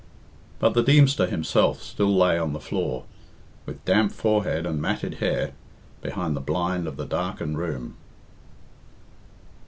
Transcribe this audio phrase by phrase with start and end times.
[0.57, 3.03] But the Deemster himself still lay on the floor,
[3.67, 5.51] with damp forehead and matted hair,
[6.01, 7.95] behind the blind of the darkened room.